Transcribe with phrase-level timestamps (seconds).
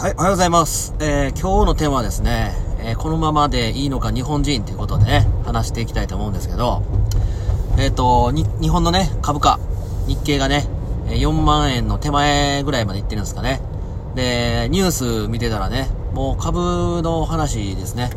[0.00, 0.94] はい、おはようございます。
[0.98, 6.82] えー、今日のテーマはですね、えー、このままでいいのか日本人ということでね、話していきたいと思うんですけど、
[7.76, 9.60] えっ、ー、と、日本のね、株価、
[10.06, 10.66] 日経がね、
[11.08, 13.60] 4万円の手前ぐらいまで行ってるんですかね。
[14.14, 14.90] で、ニュー
[15.26, 18.08] ス見てたらね、もう株の話ですね。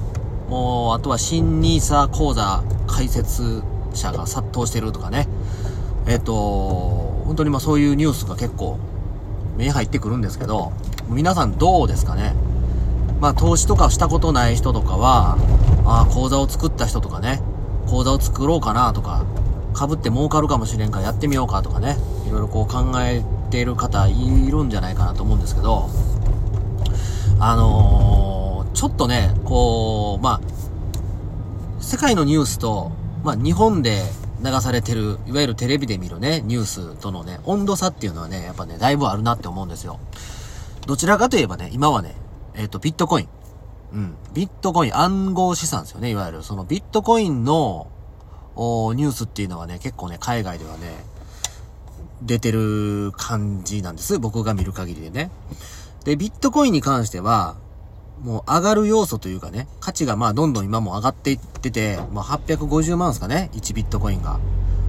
[0.48, 3.62] もう、あとは新ニーサ講座開設
[3.94, 5.28] 者が殺到してるとかね。
[6.08, 6.34] えっ、と、
[7.26, 8.80] 本当にまあそういうニュースが結構
[9.58, 10.72] 目入ってくるんですけど、
[11.10, 12.34] 皆さんどうですかね？
[13.20, 15.38] まあ投資とかしたことない人とかは、
[15.86, 17.42] ああ、口座を作った人とかね、
[17.88, 19.26] 口座を作ろうかなとか、
[19.74, 24.14] 株って儲かるかもしれんからやってみようかとかね、いろいろこう考えている方い
[24.50, 25.90] るんじゃないかなと思うんですけど、
[27.40, 30.42] あのー、ちょっとね、こう、まあ、
[31.82, 32.92] 世界のニュースと、
[33.24, 34.04] まあ日本で
[34.44, 40.00] 流されてる、いわゆるテレビで見るね、ニュースとのね、温度差っていうのはね、やっぱね、だいぶあるなって思うんですよ。
[40.86, 42.16] どちらかといえばね、今はね、
[42.56, 43.28] えっ、ー、と、ビットコイン。
[43.94, 44.16] うん。
[44.34, 46.44] ビットコイン、暗号資産ですよね、いわゆる。
[46.44, 47.88] そのビットコインの、
[48.56, 51.04] おニュースっていうのはね、結構ね、海外ではね、
[52.22, 54.20] 出てる感じなんです。
[54.20, 55.32] 僕が見る限りでね。
[56.04, 57.56] で、ビットコインに関しては、
[58.22, 64.40] もう上がる要素というかね、価値がまあどんどん今も上がっていってて、まあ850万ですかね、1ビットコインが。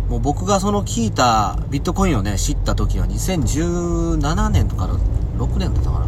[0.08, 4.86] もう僕がその聞いたビットコインをね、知った時は2017年とか
[5.38, 6.06] 6年だったかな。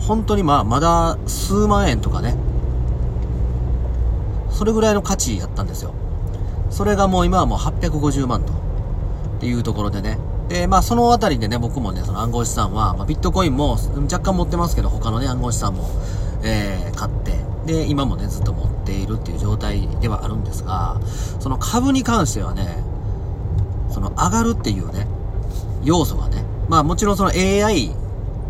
[0.00, 2.36] 本当にまあまだ数万円とかね、
[4.50, 5.94] それぐらいの価値やったんですよ。
[6.70, 8.58] それがもう今はもう850万と。
[9.38, 10.18] っていうところでね。
[10.48, 13.78] で、まあそのあたりでね、僕もね、その暗号資産は、まあビットコインも
[14.10, 15.88] 若干持ってますけど、他のね、暗号資産も、
[16.42, 21.00] えー、買って、で、今もね、ずっと持っているっていう状態ではあるんですが、
[21.38, 22.82] その株に関してはね、
[23.90, 25.06] その上がるっていうね、
[25.84, 27.92] 要素がね、まあもちろんその AI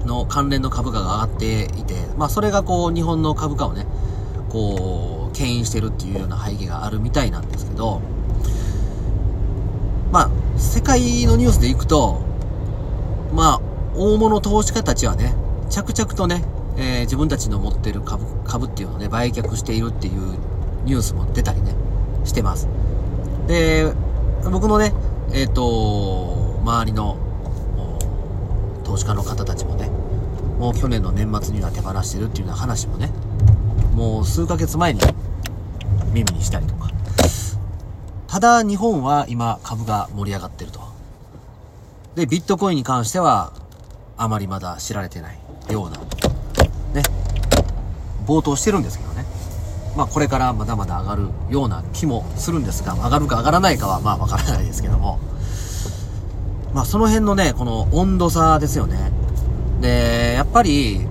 [0.08, 3.86] の関連の株価が上がっていて、まあそれがこう日本の株価をね、
[4.48, 8.00] こう、牽引してるっていうような背景があるみたいなんですけど、
[10.10, 12.20] まあ、世界のニュースでいくと、
[13.34, 13.60] まあ、
[13.94, 15.34] 大物投資家たちはね、
[15.70, 16.44] 着々とね、
[16.76, 20.38] えー、自分たちの持ってる株、株っていうのをね、売却しているっていう
[20.84, 21.74] ニュースも出たりね、
[22.24, 22.68] してます。
[23.46, 23.92] で、
[24.50, 24.94] 僕のね、
[25.32, 27.16] えっ、ー、と、周りの、
[28.88, 29.90] 投資家の方たちもね、
[30.58, 33.10] もう去年の年末には手放してるっていうような話もね、
[33.92, 35.00] もう数ヶ月前に
[36.14, 36.88] 耳にしたりとか。
[38.26, 40.80] ただ日本は今株が盛り上がってると。
[42.14, 43.52] で、ビットコインに関しては
[44.16, 45.38] あまりまだ知られてない
[45.70, 45.98] ような、
[46.94, 47.02] ね、
[48.26, 49.26] 冒頭してるんですけどね。
[49.98, 55.18] まあこれからまだまだ上がるような気もするんですが、上がるか上がらないかはまあわからないですけども。
[56.74, 59.12] まあその辺のね、この温度差ですよね。
[59.80, 61.06] で、やっぱり、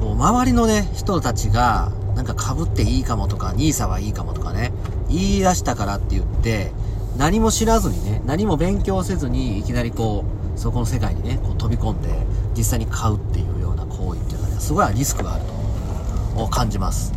[0.00, 4.72] こう周りのね、人たちが、なんか被っていいかもとか、ニーサはいいかもとかね、
[5.08, 6.72] 言い出したからって言って、
[7.16, 10.24] 何も知らずにね、何も勉強せずに、いきなりこ
[10.56, 12.08] う、そこの世界にね、こう飛び込んで、
[12.56, 15.44] 実際に買うっていうような行為っていうのはね、すごいリスクがある
[16.36, 17.12] と、感じます。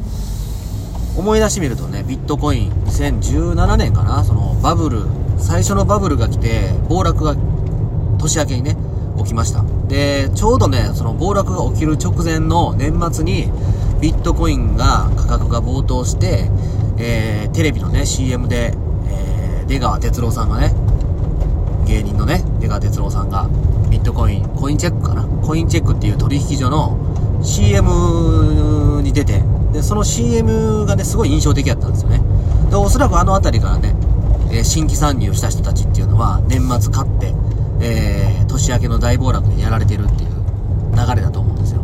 [1.15, 5.03] 思い出してみるとね、ビットコイン、2017年かな、そのバブル、
[5.37, 7.35] 最初のバブルが来て、暴落が
[8.21, 8.77] 年明けにね、
[9.17, 9.63] 起きました。
[9.87, 13.51] で、ちょうどね、その暴落が起きる直前の年末に、
[13.99, 16.49] ビットコインが価格が暴騰して、
[16.97, 18.73] えー、テレビのね、CM で、
[19.07, 20.73] えー、出川哲朗さんがね、
[21.85, 23.49] 芸人のね、出川哲朗さんが、
[23.89, 25.23] ビットコイン、コインチェックかな？
[25.45, 26.97] コインチェックっていう取引所の
[27.43, 29.43] CM に出て、
[29.73, 32.21] で、その CM がね、すごい印象的だったんですよね。
[32.69, 33.93] で、おそらくあの辺りからね、
[34.51, 37.35] えー、新規参入した人たちっていうのは、年末買って、
[37.81, 40.29] えー、年明けの大暴落でやられてるっていう
[40.95, 41.81] 流れだと思うんですよ。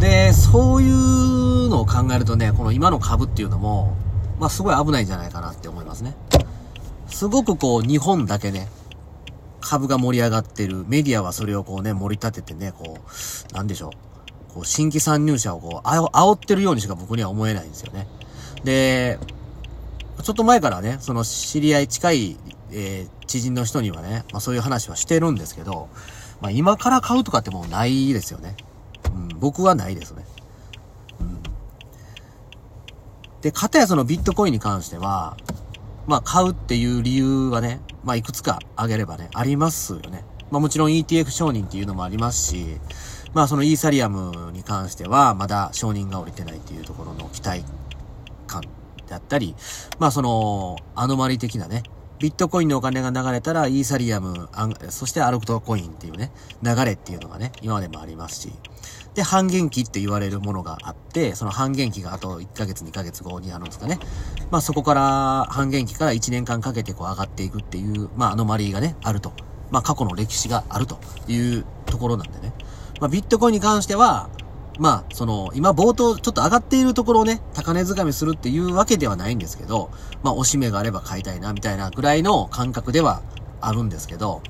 [0.00, 3.96] で、そういうのを考えるとね、この今の株っていうのも、
[4.40, 6.16] まあすごい危ないんじゃないかなって思いますね。
[7.06, 8.68] すごくこう、日本だけね、
[9.60, 10.84] 株が盛り上がってる。
[10.88, 13.90] メディアはそれをこうね、盛り立ててね、こう、なんでしょ
[14.50, 14.54] う。
[14.54, 18.08] こう、新規参入者をこう、あ煽ってるようにしか僕には思えないんですよね。
[18.64, 19.18] で、
[20.22, 22.36] ちょっと前からね、その知り合い近い、
[22.70, 25.88] えー、知人の人にはね、まあそういう話はしてるんですけど、
[26.40, 28.56] まあ今から買うとかってもうないですよね。
[29.14, 30.24] うん、僕はないですね。
[31.20, 31.42] うん。
[33.40, 35.36] で、かたやそのビットコインに関しては、
[36.06, 40.24] まあ買うっていう理由はね、まあいくつか挙げればね、ありますよね。
[40.50, 42.78] まあもちろん ETF 承認っていうのもありますし、
[43.34, 47.64] まあそのイーサリアムに関してはまだ承認が下りてないっていうところの期待
[49.12, 49.54] 感であったり、
[49.98, 51.82] まあそのアノマリ的なね、
[52.18, 54.48] ビットコインのお金が流れたら、イーサリアム、
[54.90, 56.30] そしてアルクトコインっていうね、
[56.62, 58.52] 流れっていうのがね、今までもありますし、
[59.14, 63.98] で、半減期って言われるものがあって、その半減期があと1ヶ月、2ヶ月後にあるんですかね。
[64.50, 69.32] まあそこから半減期から1年間かけてこう上がっていくっていう、まあアノマリーがね、あると。
[69.70, 70.98] まあ過去の歴史があると
[71.28, 72.52] いうところなんでね。
[73.00, 74.30] まあビットコインに関しては、
[74.78, 79.90] まあ、その、今冒頭ちょっと上がっているところをね、高値掴みするっていうわけではないんですけど、
[80.22, 83.22] まあ、おしめがあれば買いたいな、みたいなぐらいの感覚では
[83.60, 84.42] あるんですけど、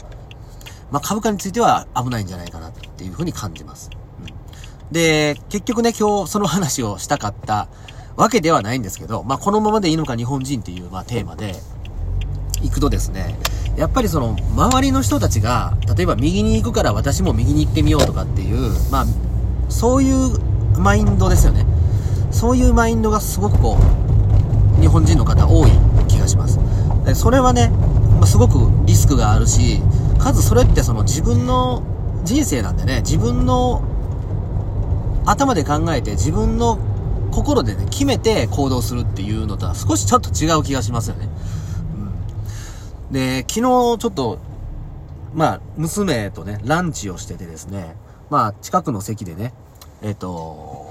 [0.91, 3.91] まあ、株価については危ないんじゃないかなっていうふうに感じます。
[4.21, 4.43] うん
[4.93, 7.69] で、結局ね、今日その話をしたかった
[8.17, 11.55] わけではないんですけど、まあ、このままでいいのか日本人っていう、まあ、テーマで、
[12.61, 13.35] 行くとですね、
[13.77, 19.07] やっぱりその、周りの人たちが、例えば右に行くから私も右に行ってみようとかっていう、まあ、
[19.69, 20.38] そういう
[20.79, 21.67] マインドですよね。
[22.31, 23.79] そういうマインドがすごくこ
[24.79, 25.70] う、日本人の方多い
[26.09, 26.59] 気がします。
[27.05, 27.69] でそれはね、
[28.19, 29.81] まあ、すごくリスクがあるし、
[30.19, 31.82] かつそれってその自分の
[32.25, 33.82] 人生なんでね、自分の
[35.26, 36.79] 頭で考えて自分の
[37.32, 41.29] 心でね、決めて行動するっていうのとは少しちょっと違う気がしますよね。
[43.08, 43.12] うん。
[43.12, 44.38] で、昨日ちょっと、
[45.35, 47.97] まあ、娘とね、ランチをしててですね、
[48.32, 49.52] まあ、近くの席でね、
[50.00, 50.87] えっ、ー、と、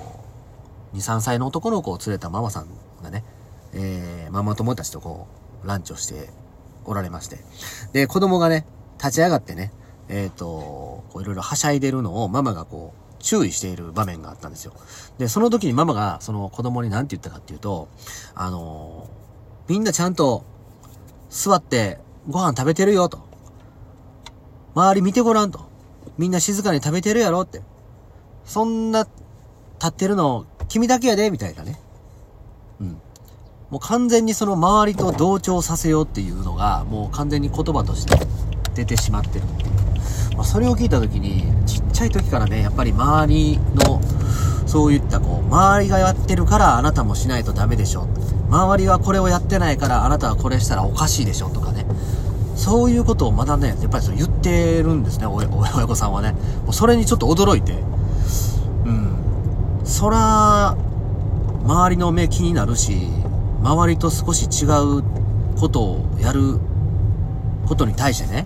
[0.93, 2.67] 2、3歳の男の子を連れたママさん
[3.01, 3.23] がね、
[3.73, 5.25] えー、ママ友たちとこ
[5.63, 6.29] う、ランチをして
[6.85, 7.39] おられまして。
[7.93, 8.67] で、子供がね、
[8.99, 9.71] 立ち上がってね、
[10.07, 14.73] えっ、ー、と、こういろいろはしゃいでるのをママがこう、注意している場面があったんですよ。
[15.17, 17.87] で、その時にママがその子供に何て言ったかっていうと、
[18.35, 19.09] あの、
[19.67, 20.45] みんなちゃんと
[21.31, 21.97] 座って
[22.29, 23.19] ご飯食べてるよと。
[24.75, 25.70] 周り見てごらんと。
[26.17, 27.61] みんな静かに食べてるやろって。
[28.45, 29.13] そんな立
[29.87, 31.79] ってるの君だけやで、みたいなね。
[32.79, 33.01] うん。
[33.69, 38.17] もう完全にその周りと同調させようっていうのが、もう完全に言葉として
[38.75, 39.71] 出てしまってるっていう。
[40.35, 44.01] まあ、それを聞いた時に、ちっちゃい時からね、やっぱり周りの、
[44.65, 48.07] そういったこう、周りがやってるからあなたもしないとダメでしょ。
[48.49, 51.85] 周りはこれをやってないからあなたはこれしたらおかしいでしょとかね。
[52.61, 56.33] そういうことをまだね、やっぱりそう言ってるんですね、親御さんはね。
[56.63, 57.73] もうそれにちょっと驚いて。
[58.85, 59.15] うん。
[59.83, 60.77] そら、
[61.65, 63.07] 周りの目気になるし、
[63.63, 64.65] 周りと少し違
[64.99, 65.03] う
[65.59, 66.59] ことをやる
[67.65, 68.45] ことに対してね、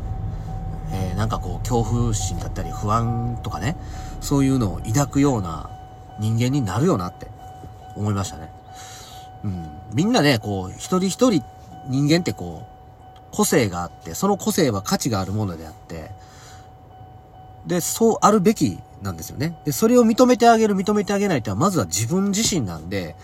[0.94, 3.76] えー、なんかこう、恐怖心だったり不安とかね、
[4.22, 5.70] そういうのを抱くような
[6.22, 7.28] 人間になるよなって
[7.98, 8.50] 思いましたね。
[9.44, 9.68] うん。
[9.94, 11.44] みんなね、こう、一人一人
[11.90, 12.75] 人間ってこう、
[13.36, 16.12] 個性があって、その個性は価値があるものであって、
[17.68, 19.60] で、そうあるべきなんですよね。
[19.66, 23.18] で、それを認めてあげる、認めてあげないってのは、まずは自分自身なんで、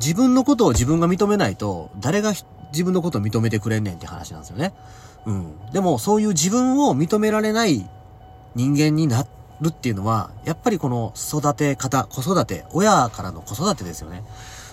[0.00, 2.32] 自分のことを自分が認めないと、誰が
[2.72, 4.72] 自分のことを認めてくれんねんって話なんですよね。
[5.26, 5.70] うん。
[5.72, 7.86] でも、そういう自分を認められない
[8.54, 9.26] 人間にな
[9.60, 14.24] るっていうのは、やっぱりこの育て方、子育て、親からの子育てですよね。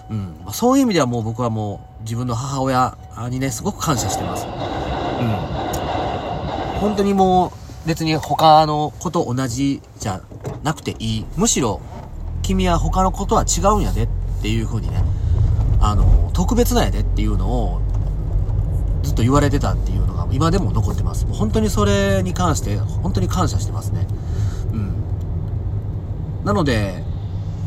[0.09, 0.17] うん。
[0.43, 2.97] まあ、そういう意味ではもう僕はもう自分の母親
[3.29, 4.45] にね、すごく感謝してます。
[4.45, 4.51] うん。
[6.79, 10.21] 本当にもう、別に他の子と同じじゃ
[10.63, 11.25] なくていい。
[11.35, 11.81] むしろ、
[12.41, 14.07] 君は他の子とは違うんやでっ
[14.41, 15.03] ていう風にね、
[15.81, 17.81] あの、特別なんやでっていうのを
[19.03, 21.25] ずっと言われてたっていうのが今でも残ってます。
[21.27, 24.07] 本当にそれに関して本当に感謝してますね。
[24.73, 24.93] うん。
[26.45, 27.03] なので、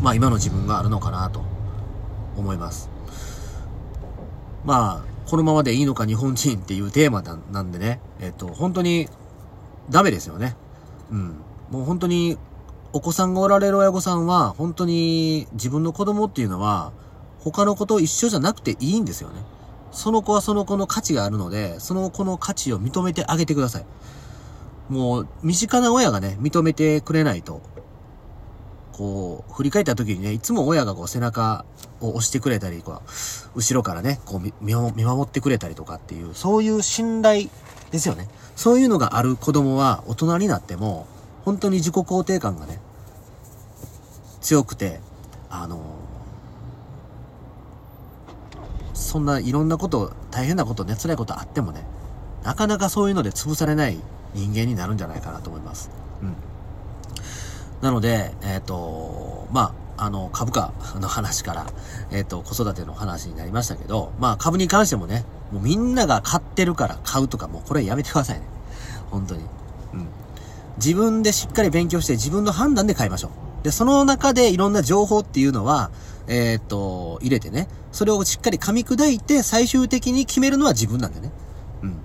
[0.03, 1.52] まあ今の自分があるのかなと
[2.37, 2.91] 思います。
[4.65, 9.09] まあ、このままでいいのか日本人っていうテーマなんでね、えっと、本当に
[9.91, 10.57] ダメですよね。
[11.11, 11.37] うん。
[11.71, 12.39] もう本当に
[12.93, 16.93] お子さんがおられる親御さんは、本当に自分の子供っていうのは、
[17.41, 19.43] 他の子と一緒じゃなくていいんですよね。
[19.91, 23.87] その子はその子の価値があるので、その子の価値を認めてあげてください。
[24.91, 27.62] もう、身近な親がね、認めてくれないと、
[28.93, 31.65] こう、振り返った時にね、いつも親がこう背中
[32.01, 33.01] を押してくれたり、こう、
[33.57, 37.49] 後ろからね、こう見守ってくれたりとかっていう、そういう信頼
[37.91, 38.29] ですよね。
[38.57, 41.07] そういうのがある子供は大人になっても、
[41.45, 42.81] 本当に自己肯定感がね、
[44.41, 45.01] 強くて、
[45.51, 45.81] あの
[48.95, 51.85] そんないろんなこと、大変なこと、ね、辛いことあってもね、
[52.45, 53.99] なかなかそういうので潰されない
[54.35, 55.91] 人間になるんじゃないかなと思います。
[56.23, 56.35] うん。
[57.83, 61.67] なので、えっ、ー、と、まあ、あの、株価の話から、
[62.12, 68.47] えっ、ー、と、子育ての話になりましたけど、まあ、株に関してもね、もうみんなが買ってるから買うとか、もうこれやめてくださいね。
[69.11, 69.43] 本当に。
[69.95, 70.07] うん。
[70.79, 73.65] 自分でしっかり勉強して自分の判断で買いましょう。
[73.65, 75.91] で、その中でいろんな情報っていうのは、
[76.29, 81.33] えー、っと、入れてね、それをしっかり噛み砕いて最終的に決めるのは自分なんでね。
[81.83, 81.97] うん。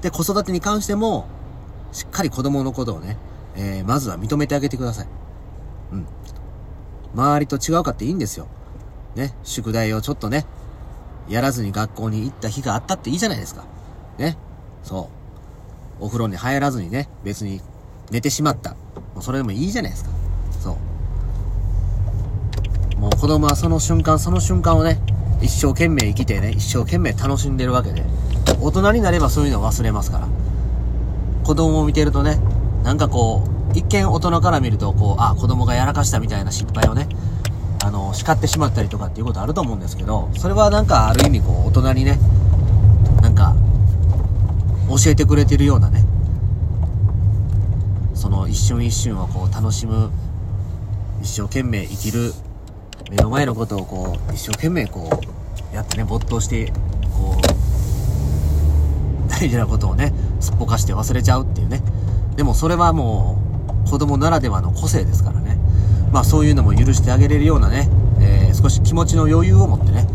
[0.00, 1.28] で、子育てに関しても、
[1.92, 3.16] しっかり子供のことをね、
[3.56, 5.06] えー、まずは認めてあげてください。
[5.92, 6.06] うん。
[7.14, 8.46] 周りと違うかっていいんですよ。
[9.14, 10.44] ね、宿題をちょっとね、
[11.28, 13.64] やらずに学校に行った日があったっていいじゃないですか。
[14.18, 14.36] ね。
[14.82, 15.10] そ
[16.00, 16.04] う。
[16.04, 17.60] お風呂に入らずにね、別に
[18.10, 18.70] 寝てしまった。
[19.14, 20.10] もうそれでもいいじゃないですか。
[20.60, 20.76] そ
[22.96, 23.00] う。
[23.00, 25.00] もう子供はその瞬間その瞬間をね、
[25.40, 28.04] 一生懸命生きてね、一生懸命楽しんでるわけで、
[28.60, 30.28] 大人になればそういうの忘れますから。
[31.44, 32.38] 子供を見てるとね、
[32.86, 33.42] なんかこ
[33.74, 37.08] う、一見大人から見ると、こう、あ、子供がやらかしたみたいな失敗をね、
[37.84, 42.20] あの、叱ってしまったりとかっていうことあると思うんですけど、それはなんかある意味こう、大人にね、
[43.22, 43.56] なんか、
[44.88, 46.04] 教えてくれてるようなね、
[48.14, 50.12] その一瞬一瞬をこう楽しむ、
[51.22, 52.32] 一生懸命生きる、
[53.10, 55.10] 目の前のことをこう、一生懸命こ
[55.72, 56.72] う、やってね、没頭して、
[57.18, 61.82] こう、大事なことをね、すっぽかして忘れちゃうっていうね。
[62.36, 63.38] でもそれはも
[63.86, 65.58] う、子供ならではの個性ですからね。
[66.12, 67.88] まあそういうのも許してあげれるようなね、
[68.20, 70.06] えー、少し気持ちの余裕を持ってね、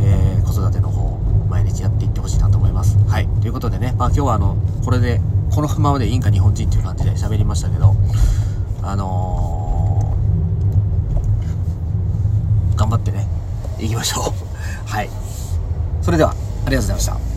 [0.00, 1.18] えー、子育ての方、
[1.48, 2.96] 毎日やっていってほしいなと思います。
[3.08, 3.28] はい。
[3.40, 5.20] ということでね、まあ今日はあの、これで、
[5.50, 7.94] このままでいいんか日本人っていう感じで喋りましたけど、
[8.82, 13.26] あのー、頑張ってね、
[13.78, 14.88] 行きましょう。
[14.88, 15.10] はい。
[16.02, 16.34] それでは、あ
[16.70, 17.31] りがとうございました。